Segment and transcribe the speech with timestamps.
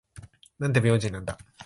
[0.57, 1.37] なんて不用心なんだ。